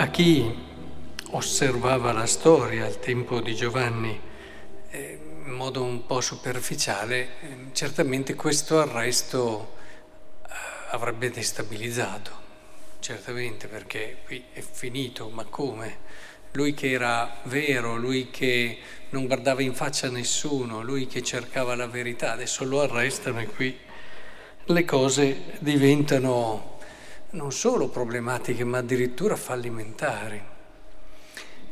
A 0.00 0.08
chi 0.08 0.50
osservava 1.32 2.12
la 2.12 2.24
storia 2.24 2.86
al 2.86 2.98
tempo 3.00 3.38
di 3.42 3.54
Giovanni 3.54 4.18
eh, 4.88 5.18
in 5.44 5.52
modo 5.52 5.82
un 5.82 6.06
po' 6.06 6.22
superficiale, 6.22 7.18
eh, 7.18 7.56
certamente 7.72 8.34
questo 8.34 8.80
arresto 8.80 9.74
eh, 10.42 10.52
avrebbe 10.92 11.30
destabilizzato, 11.30 12.30
certamente 13.00 13.66
perché 13.66 14.22
qui 14.24 14.42
è 14.54 14.62
finito, 14.62 15.28
ma 15.28 15.44
come? 15.44 15.98
Lui 16.52 16.72
che 16.72 16.92
era 16.92 17.36
vero, 17.42 17.96
lui 17.96 18.30
che 18.30 18.78
non 19.10 19.26
guardava 19.26 19.60
in 19.60 19.74
faccia 19.74 20.06
a 20.06 20.10
nessuno, 20.10 20.80
lui 20.80 21.08
che 21.08 21.22
cercava 21.22 21.76
la 21.76 21.86
verità, 21.86 22.32
adesso 22.32 22.64
lo 22.64 22.80
arrestano 22.80 23.40
e 23.40 23.46
qui 23.48 23.78
le 24.64 24.84
cose 24.86 25.58
diventano 25.58 26.78
non 27.32 27.52
solo 27.52 27.88
problematiche, 27.88 28.64
ma 28.64 28.78
addirittura 28.78 29.36
fallimentari. 29.36 30.42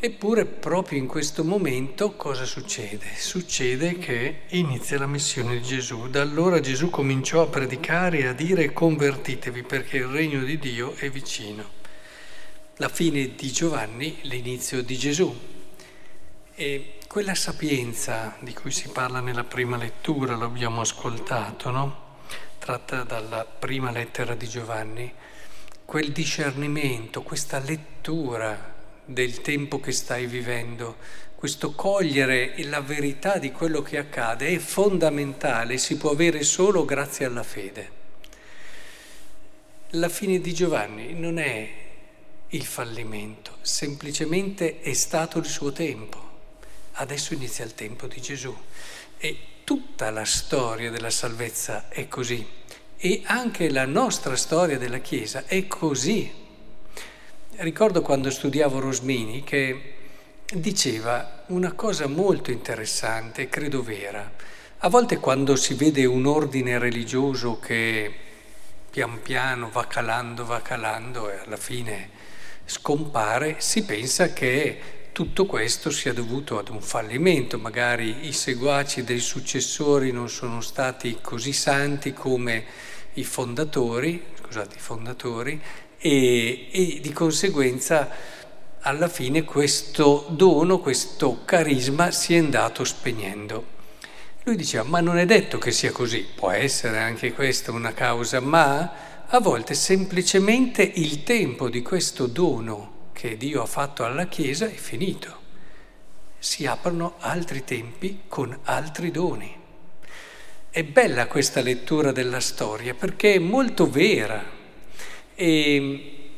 Eppure 0.00 0.44
proprio 0.44 0.96
in 0.96 1.08
questo 1.08 1.42
momento 1.42 2.12
cosa 2.12 2.44
succede? 2.44 3.16
Succede 3.16 3.98
che 3.98 4.42
inizia 4.50 4.96
la 4.96 5.08
missione 5.08 5.56
di 5.58 5.62
Gesù. 5.62 6.08
Da 6.08 6.22
allora 6.22 6.60
Gesù 6.60 6.88
cominciò 6.88 7.42
a 7.42 7.48
predicare 7.48 8.18
e 8.18 8.26
a 8.26 8.32
dire 8.32 8.72
convertitevi 8.72 9.64
perché 9.64 9.96
il 9.96 10.06
regno 10.06 10.44
di 10.44 10.56
Dio 10.56 10.94
è 10.94 11.10
vicino. 11.10 11.76
La 12.76 12.88
fine 12.88 13.34
di 13.34 13.50
Giovanni, 13.50 14.18
l'inizio 14.22 14.84
di 14.84 14.96
Gesù. 14.96 15.36
E 16.54 16.98
quella 17.08 17.34
sapienza 17.34 18.36
di 18.38 18.54
cui 18.54 18.70
si 18.70 18.90
parla 18.90 19.18
nella 19.18 19.42
prima 19.42 19.76
lettura, 19.76 20.36
l'abbiamo 20.36 20.80
ascoltato, 20.80 21.70
no? 21.72 22.06
Tratta 22.60 23.02
dalla 23.02 23.44
prima 23.44 23.90
lettera 23.90 24.36
di 24.36 24.46
Giovanni 24.46 25.12
quel 25.88 26.12
discernimento, 26.12 27.22
questa 27.22 27.58
lettura 27.60 28.74
del 29.06 29.40
tempo 29.40 29.80
che 29.80 29.92
stai 29.92 30.26
vivendo, 30.26 30.96
questo 31.34 31.72
cogliere 31.72 32.52
la 32.64 32.82
verità 32.82 33.38
di 33.38 33.52
quello 33.52 33.80
che 33.80 33.96
accade 33.96 34.48
è 34.48 34.58
fondamentale, 34.58 35.78
si 35.78 35.96
può 35.96 36.10
avere 36.10 36.42
solo 36.42 36.84
grazie 36.84 37.24
alla 37.24 37.42
fede. 37.42 37.90
La 39.92 40.10
fine 40.10 40.42
di 40.42 40.52
Giovanni 40.52 41.14
non 41.14 41.38
è 41.38 41.72
il 42.48 42.64
fallimento, 42.66 43.56
semplicemente 43.62 44.80
è 44.80 44.92
stato 44.92 45.38
il 45.38 45.46
suo 45.46 45.72
tempo. 45.72 46.22
Adesso 46.92 47.32
inizia 47.32 47.64
il 47.64 47.72
tempo 47.72 48.06
di 48.06 48.20
Gesù 48.20 48.54
e 49.16 49.38
tutta 49.64 50.10
la 50.10 50.26
storia 50.26 50.90
della 50.90 51.08
salvezza 51.08 51.88
è 51.88 52.08
così. 52.08 52.46
E 53.00 53.22
anche 53.26 53.70
la 53.70 53.86
nostra 53.86 54.34
storia 54.34 54.76
della 54.76 54.98
Chiesa 54.98 55.44
è 55.46 55.68
così. 55.68 56.28
Ricordo 57.58 58.02
quando 58.02 58.28
studiavo 58.28 58.80
Rosmini 58.80 59.44
che 59.44 59.94
diceva 60.52 61.44
una 61.46 61.74
cosa 61.74 62.08
molto 62.08 62.50
interessante, 62.50 63.48
credo 63.48 63.84
vera. 63.84 64.28
A 64.78 64.88
volte 64.88 65.18
quando 65.18 65.54
si 65.54 65.74
vede 65.74 66.06
un 66.06 66.26
ordine 66.26 66.76
religioso 66.78 67.60
che 67.60 68.12
pian 68.90 69.22
piano 69.22 69.70
va 69.70 69.86
calando, 69.86 70.44
va 70.44 70.60
calando 70.60 71.30
e 71.30 71.38
alla 71.38 71.56
fine 71.56 72.10
scompare, 72.64 73.60
si 73.60 73.84
pensa 73.84 74.32
che 74.32 75.07
tutto 75.18 75.46
questo 75.46 75.90
sia 75.90 76.12
dovuto 76.12 76.60
ad 76.60 76.68
un 76.68 76.80
fallimento, 76.80 77.58
magari 77.58 78.28
i 78.28 78.32
seguaci 78.32 79.02
dei 79.02 79.18
successori 79.18 80.12
non 80.12 80.28
sono 80.28 80.60
stati 80.60 81.18
così 81.20 81.52
santi 81.52 82.12
come 82.12 82.64
i 83.14 83.24
fondatori, 83.24 84.26
scusate, 84.40 84.76
i 84.76 84.80
fondatori 84.80 85.60
e, 85.98 86.68
e 86.70 87.00
di 87.02 87.12
conseguenza 87.12 88.08
alla 88.78 89.08
fine 89.08 89.42
questo 89.42 90.26
dono, 90.30 90.78
questo 90.78 91.40
carisma 91.44 92.12
si 92.12 92.36
è 92.36 92.38
andato 92.38 92.84
spegnendo. 92.84 93.66
Lui 94.44 94.54
diceva, 94.54 94.84
ma 94.84 95.00
non 95.00 95.18
è 95.18 95.26
detto 95.26 95.58
che 95.58 95.72
sia 95.72 95.90
così, 95.90 96.24
può 96.32 96.52
essere 96.52 97.00
anche 97.00 97.32
questa 97.32 97.72
una 97.72 97.92
causa, 97.92 98.38
ma 98.38 99.26
a 99.26 99.40
volte 99.40 99.74
semplicemente 99.74 100.84
il 100.84 101.24
tempo 101.24 101.68
di 101.68 101.82
questo 101.82 102.28
dono 102.28 102.97
che 103.18 103.36
Dio 103.36 103.62
ha 103.62 103.66
fatto 103.66 104.04
alla 104.04 104.28
Chiesa 104.28 104.66
è 104.66 104.74
finito. 104.74 105.40
Si 106.38 106.66
aprono 106.66 107.16
altri 107.18 107.64
tempi 107.64 108.20
con 108.28 108.56
altri 108.62 109.10
doni. 109.10 109.52
È 110.70 110.84
bella 110.84 111.26
questa 111.26 111.60
lettura 111.60 112.12
della 112.12 112.38
storia 112.38 112.94
perché 112.94 113.34
è 113.34 113.38
molto 113.40 113.90
vera 113.90 114.40
e 115.34 116.30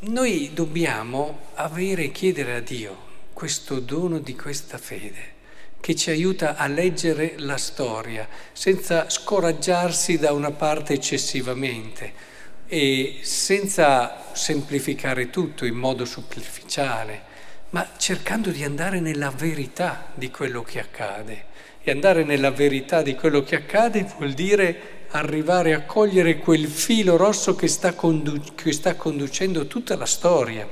noi 0.00 0.50
dobbiamo 0.52 1.46
avere 1.54 2.04
e 2.04 2.12
chiedere 2.12 2.56
a 2.56 2.60
Dio 2.60 3.08
questo 3.32 3.80
dono 3.80 4.18
di 4.18 4.36
questa 4.36 4.76
fede 4.76 5.38
che 5.80 5.96
ci 5.96 6.10
aiuta 6.10 6.56
a 6.56 6.66
leggere 6.66 7.36
la 7.38 7.56
storia 7.56 8.28
senza 8.52 9.08
scoraggiarsi 9.08 10.18
da 10.18 10.32
una 10.32 10.50
parte 10.50 10.92
eccessivamente 10.92 12.29
e 12.72 13.18
senza 13.22 14.26
semplificare 14.32 15.28
tutto 15.28 15.64
in 15.64 15.74
modo 15.74 16.04
superficiale, 16.04 17.22
ma 17.70 17.84
cercando 17.96 18.50
di 18.50 18.62
andare 18.62 19.00
nella 19.00 19.30
verità 19.30 20.06
di 20.14 20.30
quello 20.30 20.62
che 20.62 20.78
accade. 20.78 21.46
E 21.82 21.90
andare 21.90 22.22
nella 22.22 22.52
verità 22.52 23.02
di 23.02 23.16
quello 23.16 23.42
che 23.42 23.56
accade 23.56 24.06
vuol 24.16 24.34
dire 24.34 24.98
arrivare 25.08 25.74
a 25.74 25.82
cogliere 25.82 26.36
quel 26.36 26.68
filo 26.68 27.16
rosso 27.16 27.56
che 27.56 27.66
sta, 27.66 27.94
condu- 27.94 28.54
che 28.54 28.70
sta 28.70 28.94
conducendo 28.94 29.66
tutta 29.66 29.96
la 29.96 30.06
storia. 30.06 30.68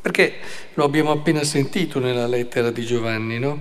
Perché 0.00 0.36
lo 0.72 0.84
abbiamo 0.84 1.10
appena 1.10 1.44
sentito 1.44 1.98
nella 1.98 2.26
lettera 2.26 2.70
di 2.70 2.86
Giovanni, 2.86 3.38
no? 3.38 3.60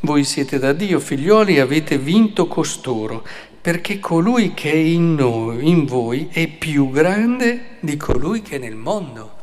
Voi 0.00 0.24
siete 0.24 0.58
da 0.58 0.74
Dio, 0.74 1.00
figlioli, 1.00 1.56
e 1.56 1.60
avete 1.60 1.96
vinto 1.96 2.46
costoro 2.46 3.26
perché 3.60 3.98
colui 3.98 4.54
che 4.54 4.72
è 4.72 4.76
in 4.76 5.14
noi, 5.14 5.68
in 5.68 5.84
voi, 5.84 6.28
è 6.30 6.48
più 6.48 6.90
grande 6.90 7.76
di 7.80 7.96
colui 7.96 8.40
che 8.40 8.56
è 8.56 8.58
nel 8.58 8.76
mondo. 8.76 9.38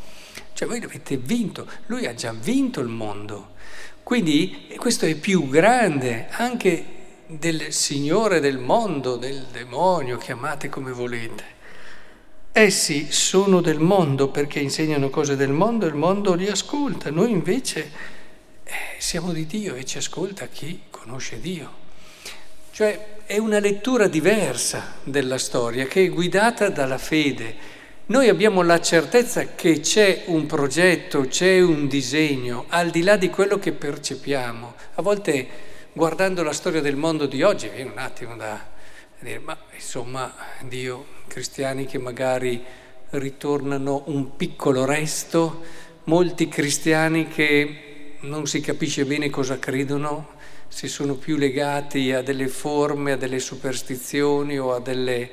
Cioè 0.53 0.67
voi 0.67 0.81
avete 0.81 1.17
vinto, 1.17 1.67
lui 1.85 2.07
ha 2.07 2.15
già 2.15 2.33
vinto 2.33 2.79
il 2.79 2.87
mondo. 2.87 3.55
Quindi 4.01 4.73
questo 4.77 5.05
è 5.05 5.13
più 5.15 5.47
grande 5.49 6.29
anche 6.31 6.95
del 7.27 7.71
Signore 7.71 8.39
del 8.39 8.57
mondo, 8.57 9.17
del 9.17 9.45
demonio, 9.51 10.17
chiamate 10.17 10.69
come 10.69 10.91
volete. 10.91 11.55
Essi 12.51 13.11
sono 13.11 13.61
del 13.61 13.79
mondo 13.79 14.29
perché 14.29 14.59
insegnano 14.59 15.11
cose 15.11 15.35
del 15.35 15.51
mondo 15.51 15.85
e 15.85 15.89
il 15.89 15.95
mondo 15.95 16.33
li 16.33 16.47
ascolta. 16.47 17.11
Noi 17.11 17.29
invece 17.29 17.91
eh, 18.63 18.73
siamo 18.97 19.31
di 19.31 19.45
Dio 19.45 19.75
e 19.75 19.85
ci 19.85 19.99
ascolta 19.99 20.47
chi 20.47 20.83
conosce 20.89 21.39
Dio. 21.39 21.85
Cioè 22.71 23.16
è 23.27 23.37
una 23.37 23.59
lettura 23.59 24.07
diversa 24.07 24.93
della 25.03 25.37
storia 25.37 25.85
che 25.85 26.05
è 26.05 26.09
guidata 26.09 26.69
dalla 26.69 26.97
fede. 26.97 27.55
Noi 28.05 28.29
abbiamo 28.29 28.61
la 28.61 28.79
certezza 28.79 29.53
che 29.53 29.81
c'è 29.81 30.23
un 30.27 30.45
progetto, 30.45 31.27
c'è 31.27 31.59
un 31.59 31.89
disegno, 31.89 32.67
al 32.69 32.89
di 32.89 33.03
là 33.03 33.17
di 33.17 33.29
quello 33.29 33.59
che 33.59 33.73
percepiamo. 33.73 34.75
A 34.93 35.01
volte 35.01 35.45
guardando 35.91 36.41
la 36.41 36.53
storia 36.53 36.79
del 36.79 36.95
mondo 36.95 37.25
di 37.25 37.43
oggi 37.43 37.67
viene 37.67 37.91
un 37.91 37.97
attimo 37.97 38.37
da 38.37 38.65
dire, 39.19 39.39
ma 39.39 39.57
insomma 39.73 40.33
Dio, 40.61 41.05
cristiani 41.27 41.85
che 41.85 41.97
magari 41.97 42.63
ritornano 43.09 44.03
un 44.05 44.37
piccolo 44.37 44.85
resto, 44.85 45.63
molti 46.05 46.47
cristiani 46.47 47.27
che 47.27 48.15
non 48.21 48.47
si 48.47 48.61
capisce 48.61 49.03
bene 49.03 49.29
cosa 49.29 49.59
credono, 49.59 50.35
si 50.67 50.87
sono 50.87 51.15
più 51.15 51.37
legati 51.37 52.11
a 52.11 52.21
delle 52.21 52.47
forme, 52.47 53.13
a 53.13 53.17
delle 53.17 53.39
superstizioni 53.39 54.57
o 54.57 54.73
a 54.73 54.79
delle... 54.79 55.29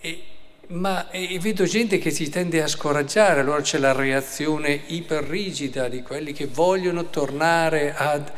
E, 0.00 0.22
ma 0.68 1.10
e 1.10 1.38
vedo 1.38 1.64
gente 1.64 1.98
che 1.98 2.10
si 2.10 2.28
tende 2.28 2.62
a 2.62 2.66
scoraggiare, 2.66 3.40
allora 3.40 3.60
c'è 3.60 3.78
la 3.78 3.92
reazione 3.92 4.82
iperrigida 4.86 5.88
di 5.88 6.02
quelli 6.02 6.32
che 6.32 6.46
vogliono 6.46 7.08
tornare 7.08 7.94
ad 7.94 8.32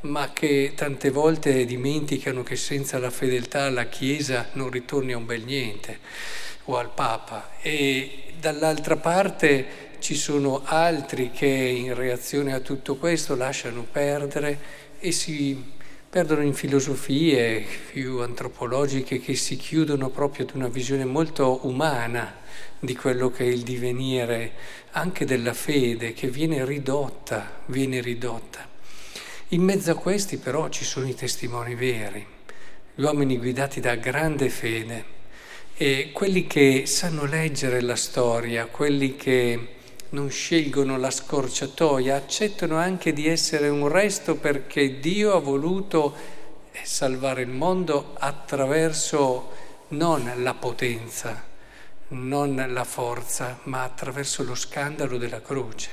ma 0.00 0.32
che 0.32 0.74
tante 0.76 1.10
volte 1.10 1.64
dimenticano 1.64 2.42
che 2.42 2.56
senza 2.56 2.98
la 2.98 3.10
fedeltà 3.10 3.64
alla 3.64 3.86
Chiesa 3.86 4.48
non 4.52 4.70
ritorni 4.70 5.12
a 5.12 5.16
un 5.16 5.26
bel 5.26 5.42
niente, 5.42 5.98
o 6.64 6.76
al 6.76 6.90
Papa. 6.92 7.50
E 7.60 8.32
dall'altra 8.38 8.96
parte 8.96 9.86
ci 9.98 10.14
sono 10.14 10.62
altri 10.64 11.30
che 11.32 11.46
in 11.46 11.94
reazione 11.94 12.54
a 12.54 12.60
tutto 12.60 12.96
questo 12.96 13.34
lasciano 13.34 13.86
perdere 13.90 14.86
e 15.00 15.12
si 15.12 15.76
perdono 16.10 16.42
in 16.42 16.54
filosofie 16.54 17.64
più 17.92 18.20
antropologiche 18.20 19.20
che 19.20 19.34
si 19.34 19.56
chiudono 19.56 20.08
proprio 20.08 20.46
ad 20.46 20.54
una 20.54 20.68
visione 20.68 21.04
molto 21.04 21.66
umana 21.66 22.36
di 22.80 22.96
quello 22.96 23.30
che 23.30 23.44
è 23.44 23.48
il 23.48 23.62
divenire 23.62 24.52
anche 24.92 25.24
della 25.24 25.52
fede 25.52 26.14
che 26.14 26.28
viene 26.28 26.64
ridotta, 26.64 27.62
viene 27.66 28.00
ridotta. 28.00 28.66
In 29.48 29.62
mezzo 29.62 29.90
a 29.90 29.94
questi 29.94 30.38
però 30.38 30.68
ci 30.68 30.84
sono 30.84 31.06
i 31.08 31.14
testimoni 31.14 31.74
veri, 31.74 32.26
gli 32.94 33.02
uomini 33.02 33.38
guidati 33.38 33.80
da 33.80 33.94
grande 33.96 34.48
fede 34.48 35.16
e 35.76 36.10
quelli 36.12 36.46
che 36.46 36.84
sanno 36.86 37.24
leggere 37.24 37.80
la 37.80 37.96
storia, 37.96 38.66
quelli 38.66 39.14
che 39.14 39.76
non 40.10 40.30
scelgono 40.30 40.96
la 40.96 41.10
scorciatoia, 41.10 42.16
accettano 42.16 42.76
anche 42.76 43.12
di 43.12 43.26
essere 43.26 43.68
un 43.68 43.88
resto 43.88 44.36
perché 44.36 44.98
Dio 45.00 45.34
ha 45.34 45.40
voluto 45.40 46.14
eh, 46.72 46.80
salvare 46.82 47.42
il 47.42 47.48
mondo 47.48 48.14
attraverso 48.18 49.50
non 49.88 50.30
la 50.36 50.54
potenza, 50.54 51.44
non 52.08 52.64
la 52.68 52.84
forza, 52.84 53.58
ma 53.64 53.82
attraverso 53.82 54.42
lo 54.44 54.54
scandalo 54.54 55.18
della 55.18 55.42
croce. 55.42 55.90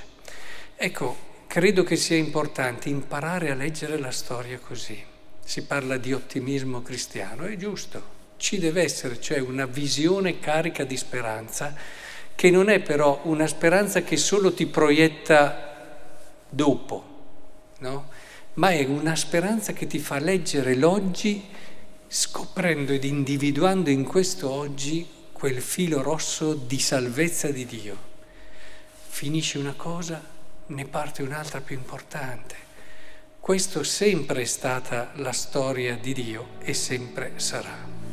Ecco, 0.75 1.17
credo 1.47 1.83
che 1.83 1.95
sia 1.95 2.17
importante 2.17 2.89
imparare 2.89 3.51
a 3.51 3.55
leggere 3.55 3.97
la 3.97 4.11
storia 4.11 4.59
così. 4.59 5.01
Si 5.43 5.63
parla 5.63 5.97
di 5.97 6.11
ottimismo 6.11 6.81
cristiano, 6.81 7.45
è 7.45 7.55
giusto, 7.55 8.13
ci 8.37 8.57
deve 8.59 8.83
essere, 8.83 9.21
cioè 9.21 9.39
una 9.39 9.65
visione 9.65 10.39
carica 10.39 10.83
di 10.83 10.97
speranza, 10.97 11.73
che 12.35 12.49
non 12.51 12.69
è 12.69 12.81
però 12.81 13.21
una 13.23 13.47
speranza 13.47 14.01
che 14.01 14.17
solo 14.17 14.53
ti 14.53 14.65
proietta 14.65 15.73
dopo, 16.49 17.03
no? 17.79 18.09
ma 18.55 18.69
è 18.69 18.83
una 18.85 19.15
speranza 19.15 19.73
che 19.73 19.87
ti 19.87 19.99
fa 19.99 20.19
leggere 20.19 20.75
l'oggi 20.75 21.43
scoprendo 22.07 22.93
ed 22.93 23.03
individuando 23.03 23.89
in 23.89 24.03
questo 24.03 24.49
oggi 24.49 25.05
quel 25.31 25.61
filo 25.61 26.01
rosso 26.01 26.53
di 26.53 26.79
salvezza 26.79 27.49
di 27.49 27.65
Dio. 27.65 28.13
Finisce 29.07 29.57
una 29.57 29.73
cosa, 29.75 30.21
ne 30.67 30.85
parte 30.85 31.23
un'altra 31.23 31.61
più 31.61 31.75
importante. 31.75 32.55
Questo 33.39 33.83
sempre 33.83 34.41
è 34.41 34.45
stata 34.45 35.11
la 35.15 35.31
storia 35.31 35.97
di 35.97 36.13
Dio 36.13 36.47
e 36.59 36.73
sempre 36.73 37.33
sarà. 37.35 38.04